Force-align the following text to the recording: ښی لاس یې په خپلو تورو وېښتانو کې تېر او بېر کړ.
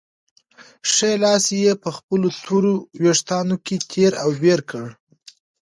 ښی 0.91 1.11
لاس 1.23 1.45
یې 1.63 1.73
په 1.83 1.89
خپلو 1.97 2.27
تورو 2.43 2.73
وېښتانو 3.01 3.55
کې 3.65 3.75
تېر 3.91 4.11
او 4.23 4.29
بېر 4.43 4.59
کړ. 4.69 4.85